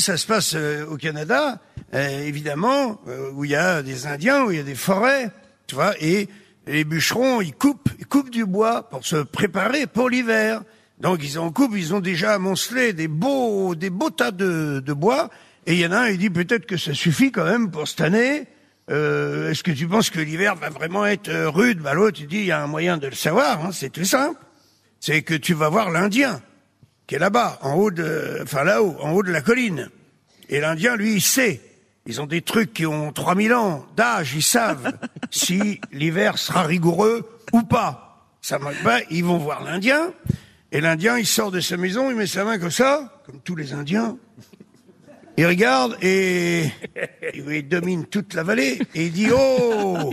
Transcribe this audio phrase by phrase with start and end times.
[0.00, 1.60] ça se passe euh, au Canada,
[1.94, 5.30] euh, évidemment, euh, où il y a des Indiens, où il y a des forêts,
[5.66, 6.28] tu vois, et
[6.66, 10.62] les bûcherons, ils coupent, ils coupent du bois pour se préparer pour l'hiver.
[11.00, 14.92] Donc ils en coupent, ils ont déjà amoncelé des beaux, des beaux tas de, de
[14.92, 15.30] bois.
[15.66, 17.88] Et il y en a un, il dit peut-être que ça suffit quand même pour
[17.88, 18.46] cette année.
[18.90, 21.78] Euh, Est-ce que tu penses que l'hiver va vraiment être rude?
[21.80, 23.64] Bah l'autre, il dit il y a un moyen de le savoir.
[23.64, 24.38] Hein, c'est tout simple.
[25.00, 26.42] C'est que tu vas voir l'Indien
[27.10, 29.90] qui est là-bas, en haut de, enfin là-haut, en haut de la colline.
[30.48, 31.60] Et l'Indien, lui, il sait.
[32.06, 34.92] Ils ont des trucs qui ont 3000 ans d'âge, ils savent
[35.32, 38.28] si l'hiver sera rigoureux ou pas.
[38.42, 40.12] Ça marche pas, ils vont voir l'Indien.
[40.70, 43.56] Et l'Indien, il sort de sa maison, il met sa main comme ça, comme tous
[43.56, 44.16] les Indiens.
[45.36, 46.70] Il regarde et
[47.34, 50.12] il domine toute la vallée et il dit Oh,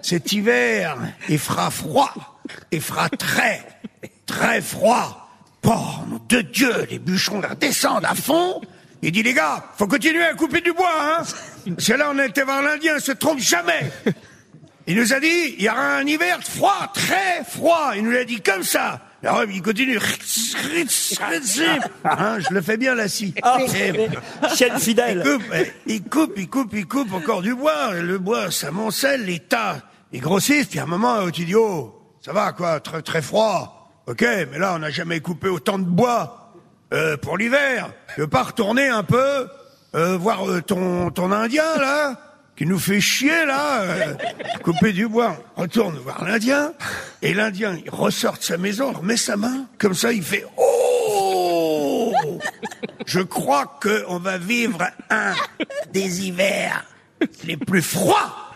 [0.00, 0.96] cet hiver,
[1.28, 2.38] il fera froid,
[2.70, 3.66] il fera très,
[4.26, 5.23] très froid.
[5.66, 5.70] Oh,
[6.08, 8.60] nom de Dieu, les bûcherons là descendent à fond.
[9.02, 11.22] Il dit les gars, faut continuer à couper du bois, hein
[11.74, 13.90] Parce que là, on a été voir l'Indien, il se trompe jamais.
[14.86, 17.92] Il nous a dit, il y aura un hiver froid, très froid.
[17.96, 19.00] Il nous l'a dit comme ça.
[19.22, 19.98] Alors, il continue.
[22.04, 23.32] Hein, je le fais bien si.
[23.34, 24.08] Et-
[24.54, 25.22] Chienne il fidèle.
[25.24, 25.42] coupe,
[25.86, 27.94] il coupe, il coupe, il coupe encore du bois.
[27.94, 29.78] Le bois, ça moncelle, les tas,
[30.12, 30.66] ils grossissent.
[30.66, 33.73] Puis à un moment, tu dis, oh, ça va quoi, très très froid.
[34.06, 36.52] Ok, mais là, on n'a jamais coupé autant de bois
[36.92, 37.90] euh, pour l'hiver.
[38.14, 39.48] Tu veux pas retourner un peu
[39.94, 42.20] euh, voir euh, ton ton Indien là
[42.56, 44.14] qui nous fait chier là, euh,
[44.62, 45.36] couper du bois.
[45.56, 46.72] Retourne voir l'Indien
[47.22, 52.12] et l'Indien il ressort de sa maison, remet sa main comme ça, il fait oh.
[53.06, 55.32] Je crois qu'on va vivre un
[55.92, 56.84] des hivers
[57.44, 58.52] les plus froids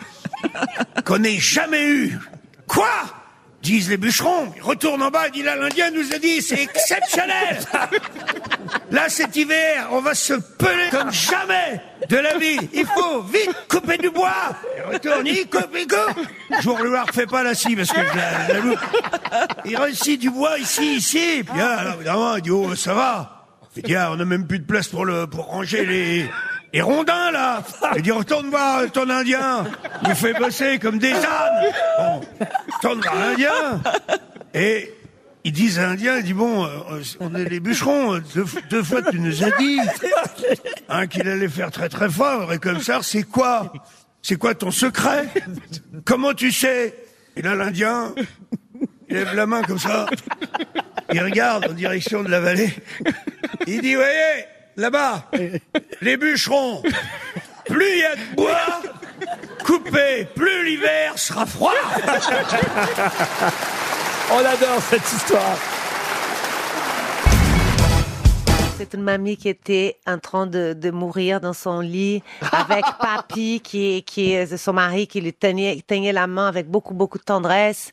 [1.04, 2.18] qu'on ait jamais eu.
[2.66, 2.88] Quoi?
[3.68, 4.52] Disent les bûcherons.
[4.56, 7.58] Ils retournent en bas et disent là, l'Indien nous a dit, c'est exceptionnel.
[8.90, 12.58] Là, cet hiver, on va se peler comme jamais de la vie.
[12.72, 14.50] Il faut vite couper du bois.
[14.76, 16.26] Il retourne, il coupe, il coupe.
[16.60, 18.80] Je vous le refais pas la scie parce que je la, la loupe.
[19.64, 21.44] Il réussit du bois ici, ici.
[21.48, 23.46] Puis là, alors, évidemment, il dit, oh, ça va.
[23.76, 26.30] Il dit, ah, on n'a même plus de place pour le, pour ranger les,
[26.72, 27.62] les rondins, là.
[27.96, 29.64] Il dit, retourne voir ton Indien.
[30.06, 31.72] Il fait bosser comme des ânes.
[31.98, 32.20] Bon,
[32.78, 33.82] retourne voir l'Indien.
[34.54, 34.94] Et
[35.44, 38.18] ils disent à l'Indien, il dit, bon, euh, on est les bûcherons.
[38.34, 39.78] Deux, deux fois, tu nous as dit
[40.88, 42.52] hein, qu'il allait faire très très fort.
[42.52, 43.72] Et comme ça, c'est quoi?
[44.22, 45.28] C'est quoi ton secret?
[46.04, 46.94] Comment tu sais?
[47.36, 48.14] Et là, l'Indien,
[49.08, 50.06] il lève la main comme ça.
[51.12, 52.74] Il regarde en direction de la vallée.
[53.66, 54.44] Il dit, voyez,
[54.76, 55.30] là-bas,
[56.00, 56.82] les bûcherons,
[57.66, 58.82] plus il y a de bois,
[59.68, 61.72] coupé, plus l'hiver sera froid.
[64.32, 65.58] On adore cette histoire.
[68.78, 73.60] C'est une mamie qui était en train de, de mourir dans son lit avec papy
[73.62, 77.24] qui, qui est son mari qui lui tenait, tenait la main avec beaucoup, beaucoup de
[77.24, 77.90] tendresse.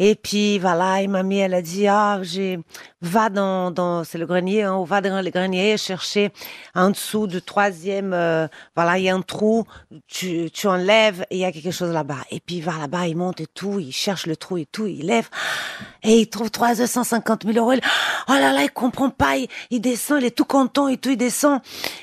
[0.00, 2.58] Et puis voilà, et mamie, elle a dit, ah, j'ai,
[3.02, 6.32] va dans, dans, c'est le grenier, hein, va dans le grenier chercher
[6.74, 9.64] en dessous du troisième, euh, voilà, il y a un trou,
[10.08, 12.18] tu, tu enlèves il y a quelque chose là-bas.
[12.30, 14.86] Et puis il va là-bas, il monte et tout, il cherche le trou et tout,
[14.88, 15.28] il lève
[16.02, 17.72] et il trouve 350 000 euros.
[17.74, 17.80] Il-
[18.28, 21.10] Oh là là, il comprend pas, il, il descend, il est tout content et tout,
[21.10, 21.60] il descend.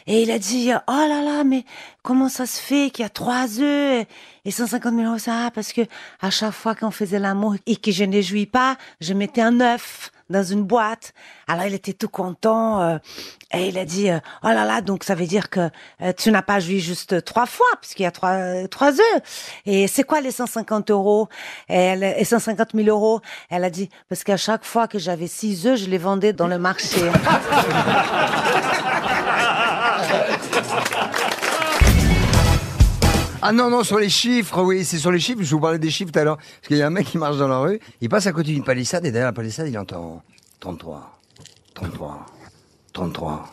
[0.07, 1.63] Et il a dit, oh là là, mais
[2.07, 4.05] comment ça se fait qu'il y a trois œufs
[4.45, 5.81] et 150 000 euros, ça, parce que
[6.21, 9.59] à chaque fois qu'on faisait l'amour et que je ne jouis pas, je mettais un
[9.59, 11.13] œuf dans une boîte.
[11.49, 12.97] Alors il était tout content euh,
[13.53, 15.69] et il a dit euh, oh là là donc ça veut dire que
[16.01, 19.59] euh, tu n'as pas joui juste trois fois puisqu'il y a trois euh, trois œufs.
[19.65, 21.27] Et c'est quoi les 150 euros?
[21.67, 23.19] Et, elle, et 150 000 euros?
[23.49, 26.47] Elle a dit parce qu'à chaque fois que j'avais six œufs, je les vendais dans
[26.47, 27.01] le marché.
[33.39, 35.43] Ah non, non, sur les chiffres, oui, c'est sur les chiffres.
[35.43, 36.37] Je vous parlais des chiffres tout à l'heure.
[36.37, 38.51] Parce qu'il y a un mec qui marche dans la rue, il passe à côté
[38.51, 40.23] d'une palissade et derrière la palissade, il entend
[40.59, 41.19] 33,
[41.75, 42.25] 33,
[42.93, 43.51] 33,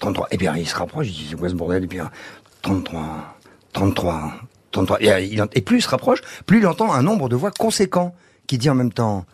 [0.00, 0.28] 33.
[0.32, 1.84] Et puis il se rapproche, il dit c'est quoi ce bordel?
[1.84, 2.00] Et puis
[2.62, 3.38] 33,
[3.72, 4.32] 33,
[4.72, 5.02] 33.
[5.02, 8.14] Et, euh, et plus il se rapproche, plus il entend un nombre de voix conséquent
[8.48, 9.24] qui dit en même temps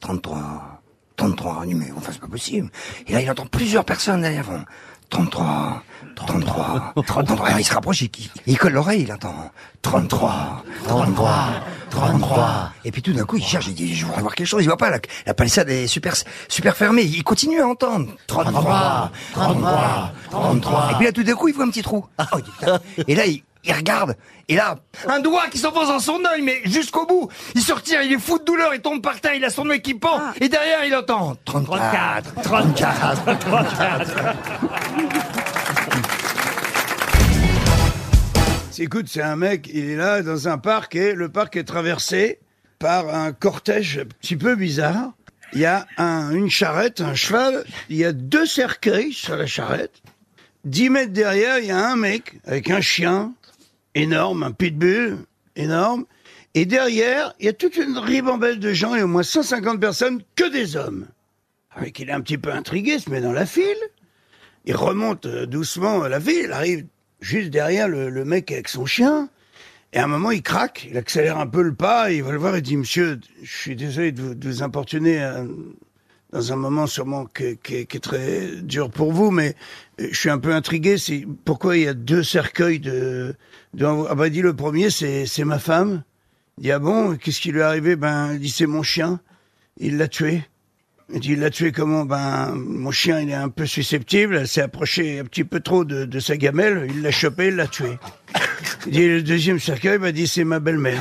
[0.00, 0.82] 33,
[1.16, 1.60] 33.
[1.62, 2.70] Il dit, mais enfin c'est pas possible.
[3.06, 4.46] Et là il entend plusieurs personnes derrière.
[5.10, 5.82] Font, 33,
[6.16, 7.46] 33, 33.
[7.46, 8.02] Alors, il se rapproche,
[8.46, 9.50] il, colle l'oreille, il entend
[9.82, 11.38] 33, 33,
[11.90, 12.72] 33.
[12.84, 14.62] Et puis tout d'un coup, il cherche, il dit, je voudrais voir quelque chose.
[14.62, 16.14] Il voit pas, la, la palissade est super,
[16.48, 17.02] super fermée.
[17.02, 20.90] Il continue à entendre 33, 33, 33.
[20.90, 22.06] Et puis là, tout d'un coup, il voit un petit trou.
[22.66, 22.76] Oh.
[23.06, 24.16] Et là, il, il regarde.
[24.48, 27.28] Et là, un doigt qui s'enfonce dans son œil, mais jusqu'au bout.
[27.54, 29.68] Il se retire, il est fou de douleur, il tombe par terre, il a son
[29.68, 30.20] œil qui pend.
[30.40, 34.12] Et derrière, il entend 34, 34, 34.
[38.80, 42.38] Écoute, c'est un mec, il est là dans un parc et le parc est traversé
[42.78, 45.10] par un cortège un petit peu bizarre.
[45.52, 49.46] Il y a un, une charrette, un cheval, il y a deux cercueils sur la
[49.46, 50.00] charrette.
[50.64, 53.32] Dix mètres derrière, il y a un mec avec un chien
[53.98, 55.18] énorme, un pitbull
[55.56, 56.04] énorme.
[56.54, 60.22] Et derrière, il y a toute une ribambelle de gens et au moins 150 personnes,
[60.34, 61.06] que des hommes.
[61.70, 63.76] Avec il est un petit peu intrigué, se met dans la file.
[64.64, 66.86] Il remonte euh, doucement la file, il arrive
[67.20, 69.28] juste derrière le, mec avec son chien.
[69.92, 72.38] Et à un moment, il craque, il accélère un peu le pas, il va le
[72.38, 75.44] voir et dit, monsieur, je suis désolé de vous, de vous importuner euh,
[76.32, 79.54] dans un moment sûrement qui, qui- est très dur pour vous, mais
[80.00, 80.98] euh, je suis un peu intrigué.
[80.98, 83.34] C'est pourquoi il y a deux cercueils de.
[83.74, 86.02] de ah bah dit le premier, c'est c'est ma femme.
[86.58, 87.96] Il dit ah bon, qu'est-ce qui lui est arrivé?
[87.96, 89.20] Ben il dit c'est mon chien.
[89.78, 90.42] Il l'a tué.
[91.14, 92.04] Il dit il l'a tué comment?
[92.04, 94.36] Ben mon chien il est un peu susceptible.
[94.36, 96.88] Elle s'est approchée un petit peu trop de, de sa gamelle.
[96.90, 97.98] Il l'a chopé, il l'a tué.
[98.86, 101.00] Il dit le deuxième cercueil, ben, il dit c'est ma belle-mère.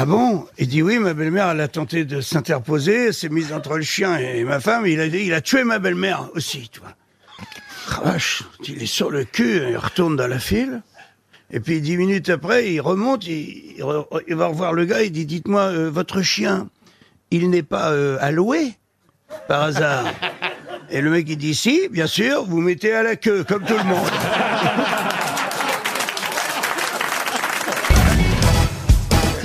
[0.00, 0.46] Ah bon?
[0.58, 4.16] Il dit oui, ma belle-mère, elle a tenté de s'interposer, s'est mise entre le chien
[4.16, 6.94] et ma femme, il a il a tué ma belle-mère aussi, tu vois.
[8.04, 8.14] Ah,
[8.68, 10.82] il est sur le cul, il retourne dans la file,
[11.50, 15.02] et puis dix minutes après, il remonte, il, il re- il va revoir le gars,
[15.02, 16.68] il dit, dites-moi, euh, votre chien,
[17.32, 18.74] il n'est pas euh, alloué,
[19.48, 20.06] par hasard?
[20.90, 23.76] Et le mec, il dit, si, bien sûr, vous mettez à la queue, comme tout
[23.76, 24.06] le monde.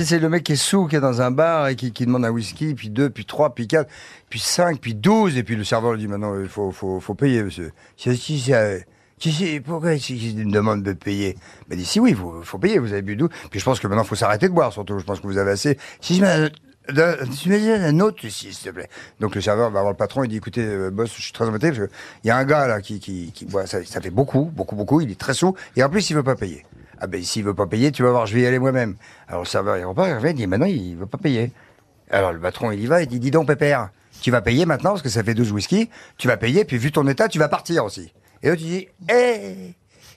[0.02, 2.24] C'est le mec qui est sous, qui est dans un bar et qui, qui demande
[2.24, 3.90] un whisky, puis deux, puis trois, puis quatre,
[4.28, 7.14] puis cinq, puis douze, et puis le serveur lui dit maintenant il faut, faut, faut
[7.14, 7.72] payer, monsieur.
[7.96, 8.78] Si, si, si, euh,
[9.64, 11.36] pourquoi il me demande de payer?
[11.68, 13.28] Ben dit si, oui, il faut, payer, vous avez bu d'où?
[13.50, 15.38] Puis je pense que maintenant il faut s'arrêter de boire, surtout, je pense que vous
[15.38, 15.78] avez assez.
[16.00, 18.88] Si, je mets dis un autre, s'il te plaît.
[19.20, 21.46] Donc le serveur va voir le patron, il dit écoutez, euh, boss, je suis très
[21.46, 21.90] embêté, parce que
[22.22, 25.10] il y a un gars là qui, qui, boit, ça, fait beaucoup, beaucoup, beaucoup, il
[25.10, 26.64] est très sous, et en plus il veut pas payer.
[27.00, 28.96] Ah ben s'il veut pas payer, tu vas voir, je vais y aller moi-même.
[29.28, 31.52] Alors le serveur il repart, il revient, il dit maintenant il veut pas payer.
[32.10, 34.90] Alors le patron il y va, il dit dis donc Pépère, tu vas payer maintenant
[34.90, 37.48] parce que ça fait 12 whisky, tu vas payer, puis vu ton état, tu vas
[37.48, 38.12] partir aussi.
[38.42, 39.74] Et là tu dis, hé,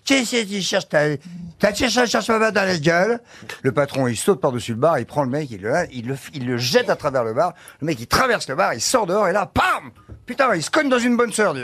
[0.07, 1.18] tu sais, tu cherches ta,
[1.59, 3.19] t'as cherché, cherche ma dans la gueule.
[3.62, 6.47] Le patron, il saute par-dessus le bar, il prend le mec, il le, il il
[6.47, 7.53] le jette à travers le bar.
[7.81, 9.91] Le mec, il traverse le bar, il sort dehors, et là, pam!
[10.25, 11.63] Putain, il se cogne dans une bonne sœur, dis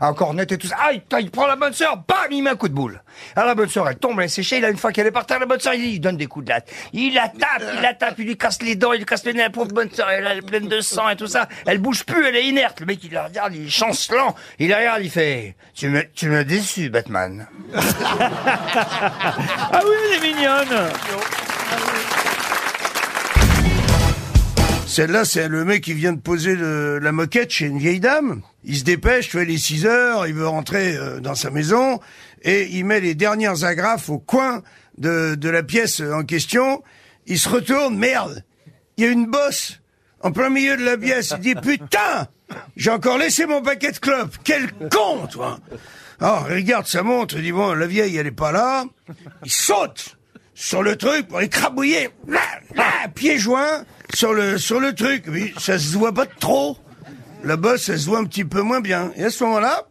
[0.00, 0.76] Encore net et tout ça.
[0.80, 3.02] Ah, il, il prend la bonne sœur, bam, il met un coup de boule.
[3.36, 5.10] Alors la bonne sœur, elle tombe, elle est séchée, il a une fois qu'elle est
[5.12, 6.68] par terre, la bonne sœur, il, il donne des coups de latte.
[6.92, 9.32] Il la tape, il la tape, il lui casse les dents, il lui casse le
[9.32, 11.48] nez, la pauvre bonne sœur, elle est pleine de sang et tout ça.
[11.66, 12.80] Elle bouge plus, elle est inerte.
[12.80, 14.34] Le mec, il la regarde, il est chancelant.
[14.58, 17.46] Il la regarde, il fait, tu me, tu me déçus, Batman.
[19.72, 20.90] Ah oui, elle est mignonne
[24.86, 28.42] Celle-là, c'est le mec qui vient de poser le- la moquette chez une vieille dame.
[28.64, 31.50] Il se dépêche, tu vois, il est 6 heures, il veut rentrer euh, dans sa
[31.50, 32.00] maison,
[32.42, 34.62] et il met les dernières agrafes au coin
[34.98, 36.82] de, de la pièce en question.
[37.26, 38.44] Il se retourne, merde,
[38.96, 39.80] il y a une bosse
[40.20, 41.34] en plein milieu de la pièce.
[41.36, 42.28] Il dit, putain,
[42.76, 44.36] j'ai encore laissé mon paquet de clopes.
[44.44, 45.58] Quel con, toi
[46.20, 48.84] Alors, il regarde sa montre, il dit, bon, la vieille, elle est pas là.
[49.44, 50.16] Il saute
[50.54, 52.40] sur le truc pour écrabouiller, là,
[52.74, 53.84] là, pieds joints
[54.14, 55.24] sur le sur le truc.
[55.28, 56.78] Oui, ça se voit pas trop.
[57.44, 59.12] La bosse, elle se voit un petit peu moins bien.
[59.16, 59.86] Et à ce moment-là,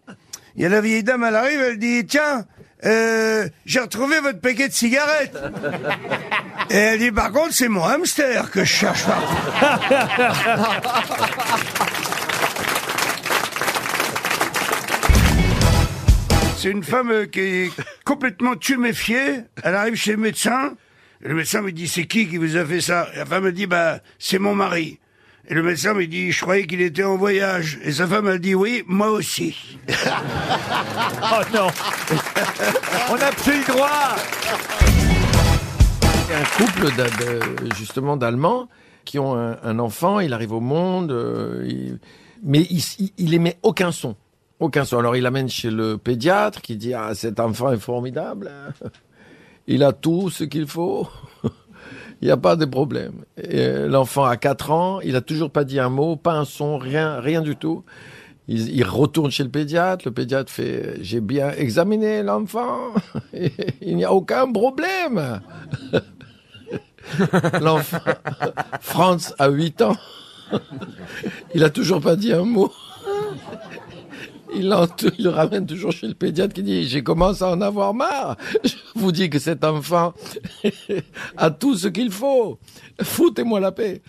[0.55, 2.45] il y a la vieille dame, elle arrive, elle dit tiens,
[2.83, 5.37] euh, j'ai retrouvé votre paquet de cigarettes.
[6.71, 9.03] Et elle dit par contre, c'est mon hamster que je cherche.
[16.57, 17.71] C'est une femme qui est
[18.03, 19.41] complètement tuméfiée.
[19.63, 20.73] Elle arrive chez le médecin.
[21.19, 23.09] Le médecin me dit, c'est qui qui vous a fait ça?
[23.13, 24.99] Et la femme me dit, bah, c'est mon mari.
[25.49, 27.77] Et le médecin me dit, je croyais qu'il était en voyage.
[27.83, 29.77] Et sa femme, elle dit, oui, moi aussi.
[31.35, 31.67] Oh non
[33.11, 34.15] On n'a plus le droit
[36.25, 38.67] Il y a un couple de- justement d'Allemands
[39.05, 41.99] qui ont un, un enfant, il arrive au monde, euh, il-
[42.43, 44.15] mais il, il, il émet aucun son.
[44.59, 44.99] Aucun son.
[44.99, 48.49] Alors il l'amène chez le pédiatre qui dit Ah, cet enfant est formidable.
[48.53, 48.87] hein.
[49.67, 51.07] Il a tout ce qu'il faut.
[52.23, 53.25] Il n'y a pas de problème.
[53.35, 57.19] L'enfant a 4 ans, il a toujours pas dit un mot, pas un son, rien,
[57.19, 57.83] rien du tout.
[58.47, 60.05] Il, il retourne chez le pédiatre.
[60.05, 62.93] Le pédiatre fait J'ai bien examiné l'enfant.
[63.81, 65.41] Il n'y a aucun problème.
[67.61, 67.99] L'enfant,
[68.79, 69.97] Franz a 8 ans.
[71.53, 72.71] Il a toujours pas dit un mot.
[74.55, 74.75] Il,
[75.17, 78.37] il le ramène toujours chez le pédiatre qui dit J'ai commencé à en avoir marre.
[78.63, 80.13] Je vous dis que cet enfant
[81.37, 82.59] a tout ce qu'il faut.
[83.01, 84.01] Foutez-moi la paix.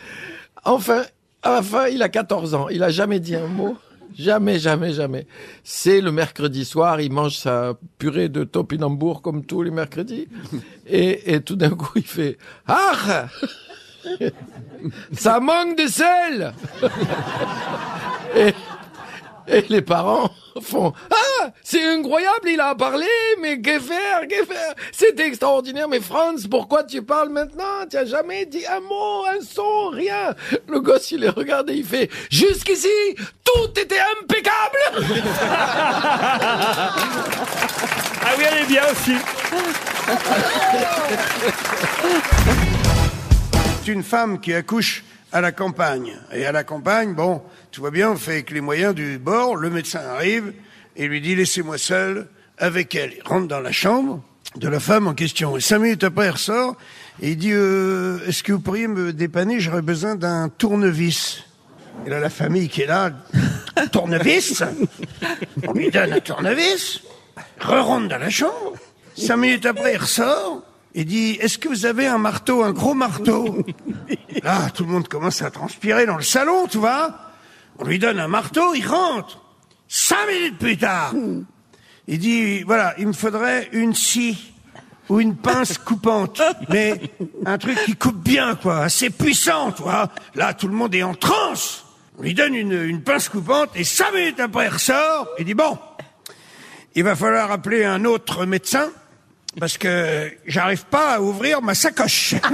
[0.65, 1.03] Enfin,
[1.43, 2.69] à la fin, il a 14 ans.
[2.69, 3.77] Il a jamais dit un mot.
[4.17, 5.27] Jamais, jamais, jamais.
[5.65, 10.29] C'est le mercredi soir, il mange sa purée de topinambour comme tous les mercredis.
[10.87, 12.39] Et, et tout d'un coup, il fait
[12.69, 13.27] «Ah
[15.13, 16.55] Ça manque de sel!»
[19.49, 20.31] Et, les parents
[20.63, 23.07] font «Ah C'est incroyable, il a parlé,
[23.41, 24.75] mais que faire, que faire?
[24.93, 27.87] C'est extraordinaire, mais Franz, pourquoi tu parles maintenant?
[27.91, 30.35] Tu as jamais dit un mot, un son, rien!»
[30.69, 32.89] Le gosse, il les regarde et il fait «Jusqu'ici,
[33.45, 34.79] tout était impeccable!»
[38.27, 39.13] Ah oui, elle est bien aussi.
[43.85, 46.17] C'est une femme qui accouche à la campagne.
[46.33, 47.43] Et à la campagne, bon,
[47.75, 49.57] tout va bien, on fait avec les moyens du bord.
[49.57, 50.53] Le médecin arrive
[50.95, 53.15] et lui dit laissez-moi seul avec elle.
[53.17, 54.23] Il rentre dans la chambre
[54.55, 55.57] de la femme en question.
[55.57, 56.77] Et cinq minutes après, il ressort
[57.21, 59.59] et il dit euh, est-ce que vous pourriez me dépanner?
[59.59, 61.43] J'aurais besoin d'un tournevis.
[62.07, 63.11] Et là, la famille qui est là,
[63.93, 64.63] tournevis?
[65.67, 67.01] On lui donne un tournevis,
[67.59, 68.75] re-rentre dans la chambre.
[69.17, 70.63] Cinq minutes après, il ressort
[70.95, 73.67] et dit Est-ce que vous avez un marteau, un gros marteau?
[74.45, 77.33] Là, tout le monde commence à transpirer dans le salon, tu vois.
[77.79, 79.41] On lui donne un marteau, il rentre.
[79.89, 81.15] Cinq minutes plus tard,
[82.09, 84.53] il dit Voilà, il me faudrait une scie
[85.09, 86.41] ou une pince coupante,
[86.71, 86.99] mais
[87.45, 90.09] un truc qui coupe bien, quoi, assez puissant, tu vois.
[90.35, 91.85] Là, tout le monde est en transe.
[92.19, 95.55] On lui donne une, une pince coupante et cinq minutes après, il ressort et dit
[95.55, 95.79] Bon,
[96.95, 98.89] il va falloir appeler un autre médecin
[99.59, 102.35] parce que j'arrive pas à ouvrir ma sacoche.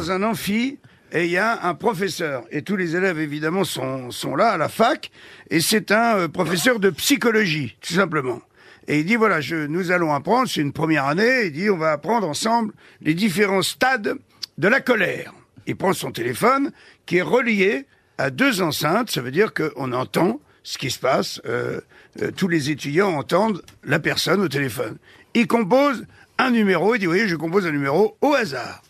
[0.00, 0.78] Dans un amphi,
[1.12, 2.44] et il y a un professeur.
[2.50, 5.10] Et tous les élèves, évidemment, sont, sont là à la fac.
[5.50, 8.40] Et c'est un euh, professeur de psychologie, tout simplement.
[8.88, 11.92] Et il dit, voilà, nous allons apprendre, c'est une première année, il dit, on va
[11.92, 14.14] apprendre ensemble les différents stades
[14.56, 15.34] de la colère.
[15.66, 16.72] Il prend son téléphone,
[17.04, 17.84] qui est relié
[18.16, 21.82] à deux enceintes, ça veut dire qu'on entend ce qui se passe, euh,
[22.22, 24.96] euh, tous les étudiants entendent la personne au téléphone.
[25.34, 26.06] Il compose
[26.38, 28.80] un numéro, il dit, oui, je compose un numéro au hasard.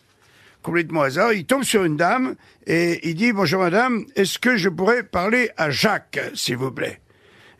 [0.62, 2.34] Complètement hasard, il tombe sur une dame
[2.66, 7.00] et il dit, bonjour madame, est-ce que je pourrais parler à Jacques, s'il vous plaît?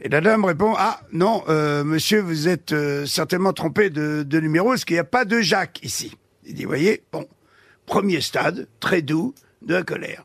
[0.03, 4.41] Et la dame répond, ah non, euh, monsieur, vous êtes euh, certainement trompé de, de
[4.41, 6.17] numéro, parce qu'il n'y a pas de Jacques ici.
[6.45, 7.27] Il dit, voyez, bon,
[7.87, 10.25] premier stade, très doux, de la colère.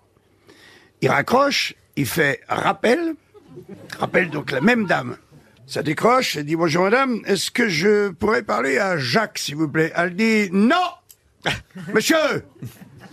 [1.01, 3.15] Il raccroche, il fait rappel,
[3.99, 5.17] rappelle donc la même dame.
[5.67, 9.67] Ça décroche, elle dit bonjour madame, est-ce que je pourrais parler à Jacques s'il vous
[9.67, 9.91] plaît?
[9.95, 10.75] Elle dit non
[11.93, 12.45] Monsieur,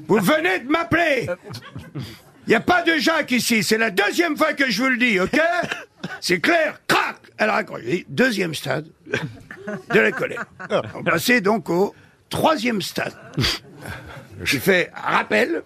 [0.08, 1.28] vous venez de m'appeler
[1.94, 4.96] Il n'y a pas de Jacques ici, c'est la deuxième fois que je vous le
[4.96, 5.40] dis, ok
[6.20, 7.82] C'est clair, crac Elle raccroche.
[7.86, 8.86] Et Deuxième stade
[9.94, 10.44] de la colère.
[10.94, 11.94] On passait donc au
[12.28, 13.14] troisième stade.
[14.42, 15.62] Je fais rappel.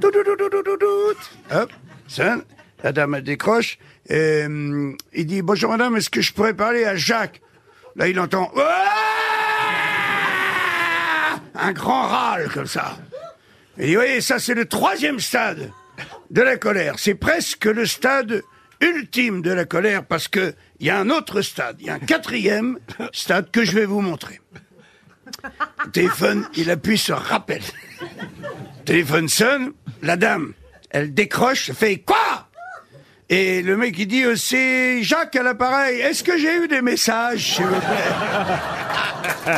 [0.00, 1.54] Tout, tout, tout, tout, tout, tout, tout.
[1.54, 1.70] Hop,
[2.08, 2.38] ça,
[2.82, 3.78] la dame elle décroche.
[4.08, 7.42] Et, hum, il dit bonjour madame, est-ce que je pourrais parler à Jacques?
[7.96, 9.25] Là il entend Ouah
[11.58, 12.96] un grand râle comme ça.
[13.78, 15.70] Et vous voyez, ça c'est le troisième stade
[16.30, 16.94] de la colère.
[16.98, 18.42] C'est presque le stade
[18.80, 21.94] ultime de la colère parce que il y a un autre stade, il y a
[21.94, 22.78] un quatrième
[23.12, 24.40] stade que je vais vous montrer.
[25.92, 27.62] Téléphone, il appuie sur rappel.
[28.84, 29.72] Téléphone sonne,
[30.02, 30.52] la dame,
[30.90, 32.48] elle décroche, fait quoi?
[33.28, 36.00] Et le mec il dit euh, c'est Jacques à l'appareil.
[36.00, 39.56] Est-ce que j'ai eu des messages s'il vous plaît?